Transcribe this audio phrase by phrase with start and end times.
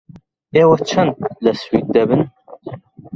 [0.55, 2.21] ئێوە چەند لە سوید دەبن؟